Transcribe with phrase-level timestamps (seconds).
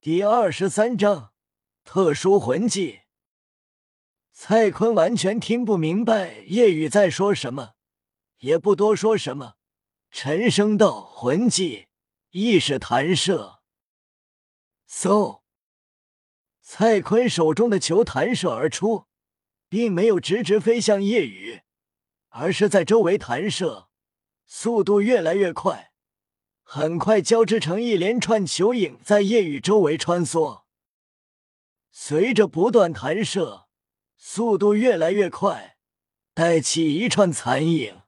[0.00, 1.32] 第二十三章
[1.82, 3.00] 特殊魂技。
[4.32, 7.72] 蔡坤完全听不明白叶雨在说什么，
[8.38, 9.56] 也不多说什么，
[10.12, 11.88] 沉声道：“魂技，
[12.30, 13.58] 意识弹射。”
[14.88, 15.40] 嗖！
[16.62, 19.06] 蔡坤手中的球弹射而出，
[19.68, 21.62] 并没有直直飞向叶雨，
[22.28, 23.88] 而是在周围弹射，
[24.46, 25.87] 速度越来越快。
[26.70, 30.64] 很快交织成一连串球影，在夜雨周围穿梭。
[31.90, 33.68] 随着不断弹射，
[34.18, 35.78] 速度越来越快，
[36.34, 38.02] 带起一串残影。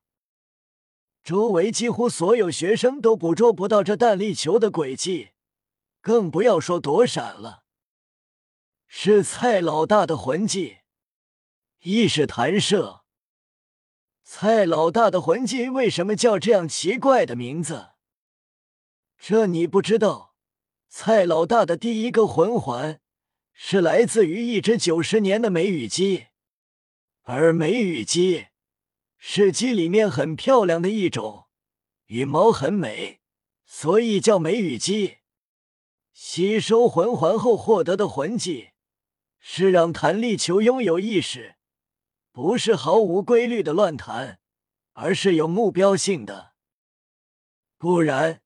[1.24, 5.30] 周围几乎所有学生都捕捉不到这弹力球的轨迹，
[6.02, 7.62] 更不要说躲闪了。
[8.86, 10.80] 是蔡老大的魂技，
[11.78, 13.04] 意识弹射。
[14.22, 17.92] 蔡老大的魂技为什么叫这样奇怪的名字？
[19.22, 20.34] 这你不知道？
[20.88, 23.02] 蔡老大的第一个魂环
[23.52, 26.28] 是来自于一只九十年的梅雨鸡，
[27.24, 28.46] 而梅雨鸡
[29.18, 31.48] 是鸡里面很漂亮的一种，
[32.06, 33.20] 羽毛很美，
[33.66, 35.18] 所以叫梅雨鸡。
[36.14, 38.70] 吸收魂环后获得的魂技
[39.38, 41.56] 是让弹力球拥有意识，
[42.32, 44.40] 不是毫无规律的乱弹，
[44.94, 46.54] 而是有目标性的，
[47.76, 48.40] 不然。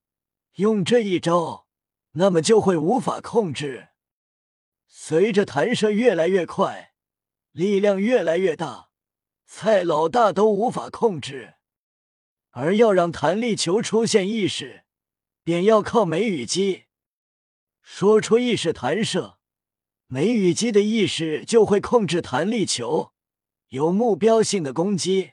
[0.55, 1.67] 用这一招，
[2.13, 3.89] 那么就会无法控制。
[4.87, 6.95] 随着弹射越来越快，
[7.51, 8.91] 力量越来越大，
[9.45, 11.55] 蔡老大都无法控制。
[12.51, 14.85] 而要让弹力球出现意识，
[15.43, 16.85] 便要靠梅雨姬
[17.83, 19.39] 说出意识弹射，
[20.07, 23.13] 梅雨姬的意识就会控制弹力球，
[23.71, 25.33] 有目标性的攻击。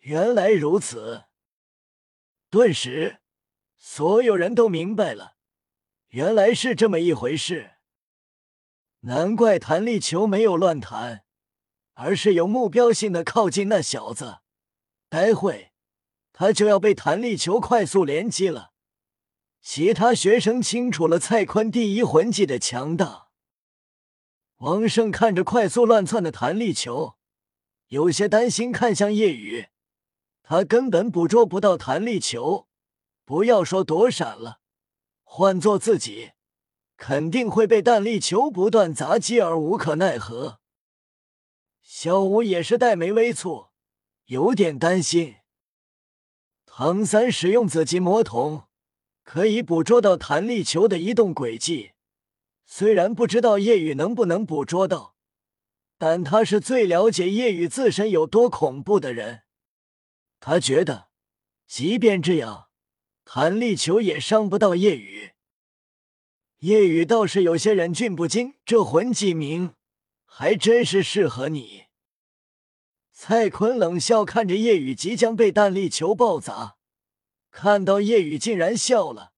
[0.00, 1.24] 原来如此，
[2.50, 3.17] 顿时。
[3.78, 5.36] 所有人都明白了，
[6.08, 7.76] 原来是这么一回事。
[9.00, 11.24] 难怪弹力球没有乱弹，
[11.94, 14.40] 而是有目标性的靠近那小子。
[15.08, 15.72] 待会
[16.32, 18.72] 他就要被弹力球快速连击了。
[19.60, 23.28] 其他学生清楚了蔡坤第一魂技的强大。
[24.58, 27.16] 王胜看着快速乱窜的弹力球，
[27.88, 29.68] 有些担心，看向叶雨，
[30.42, 32.67] 他根本捕捉不到弹力球。
[33.28, 34.60] 不要说躲闪了，
[35.22, 36.30] 换做自己，
[36.96, 40.60] 肯定会被弹力球不断砸击而无可奈何。
[41.82, 43.68] 小五也是黛眉微蹙，
[44.24, 45.34] 有点担心。
[46.64, 48.62] 唐三使用紫极魔瞳，
[49.22, 51.90] 可以捕捉到弹力球的移动轨迹。
[52.64, 55.16] 虽然不知道夜雨能不能捕捉到，
[55.98, 59.42] 但他是最了解夜雨自身有多恐怖的人。
[60.40, 61.08] 他觉得，
[61.66, 62.67] 即便这样。
[63.30, 65.34] 弹力球也伤不到叶雨，
[66.60, 68.54] 叶雨倒是有些忍俊不禁。
[68.64, 69.74] 这魂技名
[70.24, 71.88] 还真是适合你。
[73.12, 76.78] 蔡坤冷笑看着叶雨即将被弹力球爆砸，
[77.50, 79.34] 看到叶雨竟然笑了，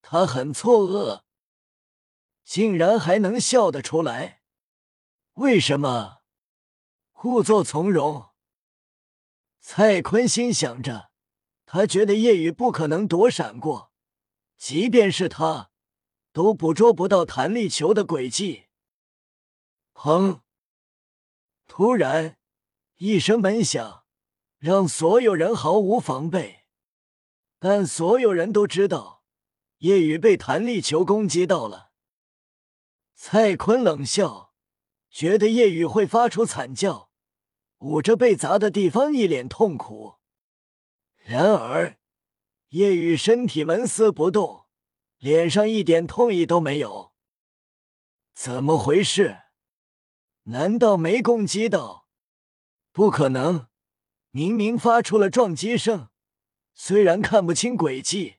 [0.00, 1.20] 他很错愕，
[2.42, 4.40] 竟然还能笑得出来，
[5.34, 6.22] 为什么？
[7.12, 8.30] 故作从容。
[9.60, 11.10] 蔡坤心想着。
[11.66, 13.92] 他觉得夜雨不可能躲闪过，
[14.56, 15.70] 即便是他，
[16.32, 18.66] 都捕捉不到弹力球的轨迹。
[19.92, 20.40] 砰！
[21.66, 22.38] 突然
[22.98, 24.04] 一声闷响，
[24.58, 26.66] 让所有人毫无防备。
[27.58, 29.24] 但所有人都知道，
[29.78, 31.90] 夜雨被弹力球攻击到了。
[33.14, 34.54] 蔡坤冷笑，
[35.10, 37.10] 觉得夜雨会发出惨叫，
[37.78, 40.15] 捂着被砸的地方，一脸痛苦。
[41.28, 41.98] 然而，
[42.68, 44.66] 叶雨身体纹丝不动，
[45.18, 47.14] 脸上一点痛意都没有。
[48.32, 49.40] 怎么回事？
[50.44, 52.06] 难道没攻击到？
[52.92, 53.66] 不可能！
[54.30, 56.10] 明明发出了撞击声，
[56.74, 58.36] 虽然看不清轨迹，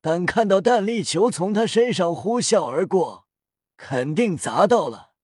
[0.00, 3.26] 但看到弹力球从他身上呼啸而过，
[3.76, 5.14] 肯定砸到了。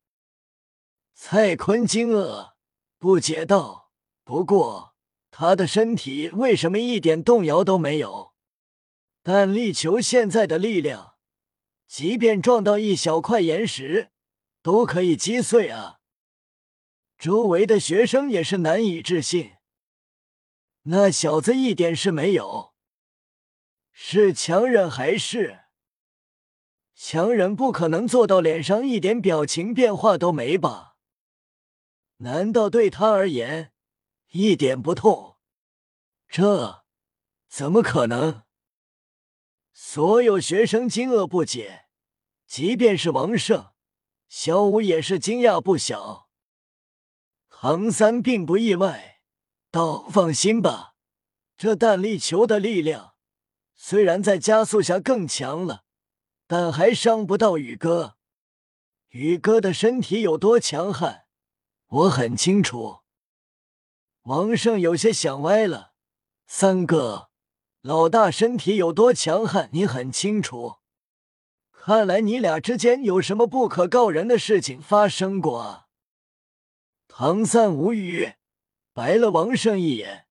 [1.14, 2.54] 蔡坤惊愕
[2.98, 3.92] 不解道
[4.24, 4.88] ：“不过……”
[5.40, 8.34] 他的身体为什么一点动摇都没有？
[9.22, 11.14] 弹力球现在的力量，
[11.86, 14.10] 即便撞到一小块岩石，
[14.60, 16.00] 都可以击碎啊！
[17.16, 19.52] 周围的学生也是难以置信。
[20.82, 22.74] 那小子一点事没有，
[23.92, 25.60] 是强忍还是？
[26.94, 30.96] 强忍不可能做到脸上一点表情变化都没吧？
[32.18, 33.72] 难道对他而言
[34.32, 35.28] 一点不痛？
[36.30, 36.84] 这
[37.48, 38.44] 怎么可能？
[39.72, 41.86] 所有学生惊愕不解，
[42.46, 43.72] 即便是王胜，
[44.28, 46.28] 小五也是惊讶不小。
[47.48, 49.22] 唐三并不意外，
[49.72, 50.94] 道：“放心吧，
[51.56, 53.16] 这弹力球的力量
[53.74, 55.84] 虽然在加速下更强了，
[56.46, 58.16] 但还伤不到宇哥。
[59.08, 61.26] 宇哥的身体有多强悍，
[61.88, 63.00] 我很清楚。”
[64.22, 65.89] 王胜有些想歪了
[66.52, 67.28] ：“三哥，
[67.80, 70.78] 老大身体有多强悍，你很清楚。
[71.70, 75.86] 看来你俩之间有什么不可告人的事情发生过啊？”
[77.06, 78.32] 唐三无语，
[78.92, 80.26] 白了王胜一眼，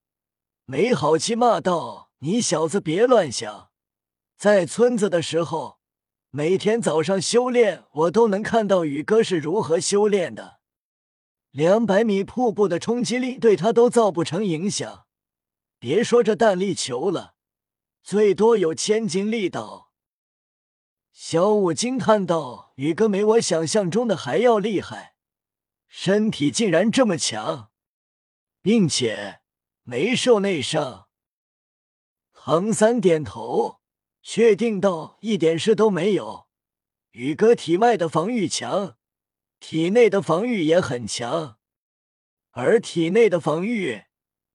[0.66, 3.70] 没好气骂道：“你小子别乱想！
[4.38, 5.80] 在村子的时候，
[6.32, 10.60] 每天早上修炼，我都能看到宇哥是如何修炼的。
[11.52, 15.06] 两百米瀑布的冲击力对他都造不成影响，
[15.80, 17.36] 别说这弹力球了，
[18.04, 19.92] 最多有千斤力道。”
[21.12, 25.16] 小五惊叹道：“宇哥没我想象中的还要厉害。”
[25.88, 27.72] 身体竟然这么强，
[28.62, 29.42] 并且
[29.84, 31.08] 没受内伤。
[32.32, 33.80] 唐三点头，
[34.22, 36.48] 确定道：“一点事都没有。
[37.12, 38.98] 宇哥体外的防御强，
[39.60, 41.58] 体内的防御也很强，
[42.52, 44.04] 而体内的防御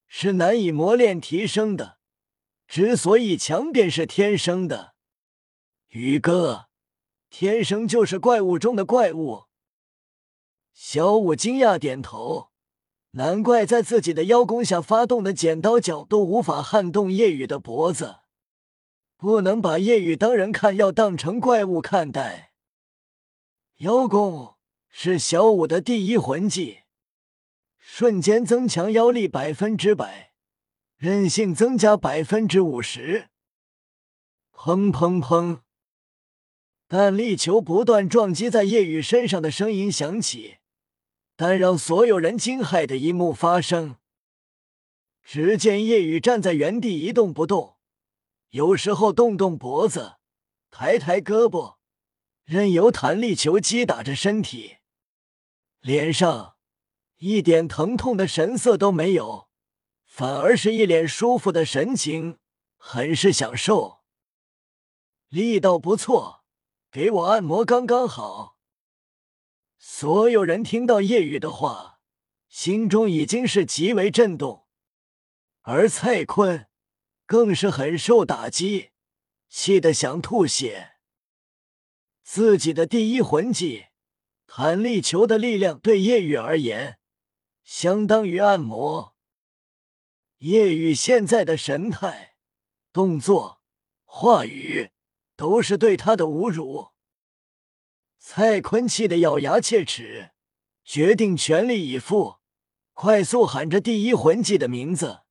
[0.07, 1.97] 是难以磨练提升的。
[2.67, 4.95] 之所以强，便是天生的。
[5.89, 6.67] 宇哥
[7.29, 9.45] 天生就是怪物中的怪物。”
[10.73, 12.49] 小五惊讶点头，
[13.11, 18.17] 难怪在自己的邀功下发动的剪刀脚都无法撼动叶雨的脖子。
[19.15, 22.51] 不能把叶雨当人看，要当成怪物看待。
[23.77, 24.55] 妖功
[24.89, 26.79] 是小五的第一魂技，
[27.87, 30.33] 瞬间增强妖力百分之百，
[30.97, 33.29] 韧性增加百分之五十。
[34.51, 35.61] 砰砰砰！
[36.89, 40.57] 弹力球不断撞击在叶雨身上的声音响起。
[41.37, 43.97] 但让所有人惊骇的一幕发生。
[45.23, 47.77] 只见叶雨站在原地一动不动，
[48.49, 50.15] 有时候动动脖子，
[50.71, 51.75] 抬抬胳膊，
[52.43, 54.77] 任由弹力球击打着身体，
[55.81, 56.54] 脸上
[57.27, 59.49] 一点疼痛的神色都没有，
[60.05, 62.37] 反而是一脸舒服的神情，
[62.77, 64.03] 很是享受。
[65.29, 66.45] 力道不错，
[66.91, 68.59] 给我按摩刚刚好。
[69.79, 71.99] 所有人听到叶雨的话，
[72.47, 74.67] 心中已经是极为震动，
[75.63, 76.67] 而蔡坤
[77.25, 78.91] 更是很受打击，
[79.49, 80.97] 气得想吐血。
[82.21, 83.87] 自己的第一魂技
[84.45, 86.99] 弹力球的力量对叶雨而言，
[87.65, 89.15] 相当于按摩。
[90.37, 92.35] 叶雨现在的神态、
[92.93, 93.61] 动作、
[94.03, 94.91] 话语，
[95.35, 96.91] 都是对他的侮辱。
[98.19, 100.31] 蔡坤气得咬牙切齿，
[100.83, 102.37] 决定全力以赴，
[102.93, 105.21] 快速喊着第一魂技的名字。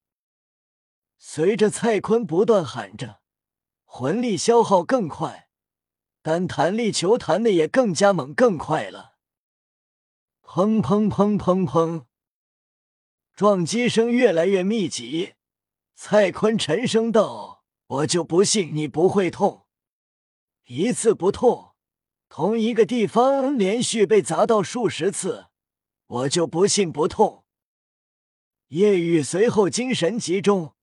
[1.17, 3.21] 随着蔡坤不断喊着，
[3.85, 5.49] 魂力消耗更快，
[6.21, 9.15] 但弹力球弹的也更加猛、更快了。
[10.41, 12.05] 砰砰砰砰砰，
[13.35, 15.33] 撞击声越来越密集。
[15.93, 19.65] 蔡坤沉声道：“我就不信你不会痛，
[20.67, 21.73] 一次不痛。”
[22.29, 25.47] 同一个地方连续被砸到数十次，
[26.07, 27.43] 我就不信不痛。
[28.69, 30.73] 叶雨随后精神集中，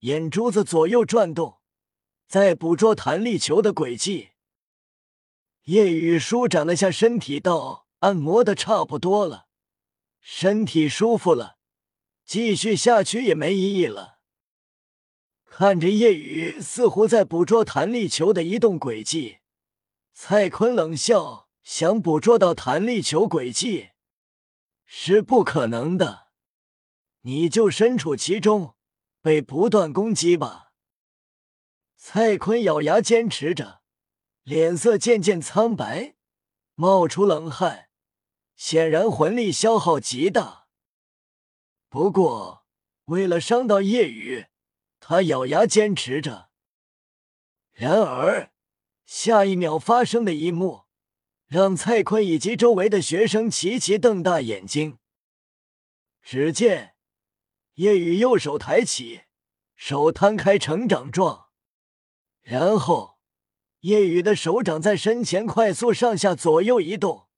[0.00, 1.58] 眼珠子左右转动，
[2.26, 4.30] 在捕捉弹力球的轨迹。
[5.64, 9.46] 叶雨舒展了下身体，道：“按摩的差不多了，
[10.20, 11.57] 身体舒服了，
[12.28, 14.18] 继续下去也没意义了。”
[15.46, 19.38] 看着夜雨似乎在捕捉弹力球的移动轨迹。
[20.12, 23.88] 蔡坤冷笑：“想捕捉到弹力球轨迹
[24.84, 26.28] 是不可能的，
[27.22, 28.76] 你就身处其中，
[29.22, 30.72] 被不断攻击吧。”
[31.96, 33.80] 蔡坤咬牙坚持着，
[34.42, 36.14] 脸色渐渐苍白，
[36.74, 37.88] 冒出冷汗，
[38.54, 40.57] 显然魂力消耗极大。
[41.88, 42.64] 不过，
[43.06, 44.46] 为了伤到叶雨，
[45.00, 46.50] 他咬牙坚持着。
[47.72, 48.52] 然而。
[49.06, 50.82] 下一秒发生的一幕，
[51.46, 54.98] 让蔡坤以及周围的学生齐齐瞪大眼睛。
[56.20, 56.94] 只见
[57.76, 59.22] 叶雨右手抬起，
[59.74, 61.46] 手摊开成掌状，
[62.42, 63.18] 然后
[63.80, 67.28] 叶雨的手掌在身前快速上下左右移动，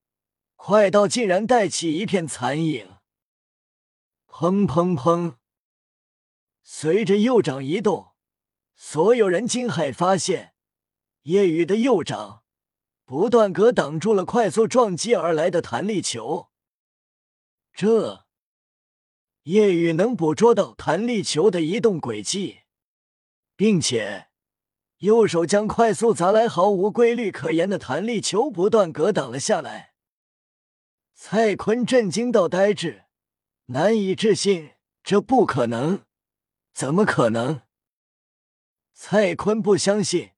[0.57, 2.97] 快到竟然带起一片残影。
[4.31, 5.37] 砰砰砰！
[6.63, 8.13] 随着右掌移动，
[8.75, 10.55] 所有人惊骇发现。
[11.25, 12.45] 叶雨的右掌
[13.05, 16.49] 不断格挡住了快速撞击而来的弹力球。
[17.75, 18.25] 这
[19.43, 22.61] 叶雨能捕捉到弹力球的移动轨迹，
[23.55, 24.29] 并且
[24.99, 29.93] 右手将快速砸来、毫无规律可言的弹力球不断格挡了下来。
[31.15, 33.05] 蔡坤震惊到呆滞，
[33.73, 34.73] 难以置信，
[35.05, 36.03] 这不可能，
[36.75, 37.61] 怎么可能？
[38.93, 40.31] 蔡坤不相信，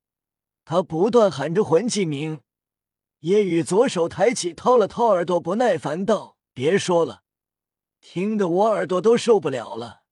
[0.63, 2.41] 他不断喊着魂技名。
[3.21, 7.23] 叶雨左手抬起，掏了掏耳朵，不耐烦道：“别说了。”
[8.01, 10.02] 听得我耳朵都受不了了。